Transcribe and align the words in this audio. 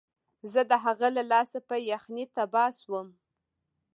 زه 0.51 0.61
د 0.71 0.73
هغه 0.85 1.07
له 1.17 1.23
لاسه 1.31 1.57
په 1.69 1.75
یخنۍ 1.91 2.25
تباه 2.35 2.71
شوم 2.81 3.07